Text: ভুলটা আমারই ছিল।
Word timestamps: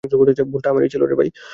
ভুলটা 0.51 0.67
আমারই 0.71 0.91
ছিল। 0.93 1.01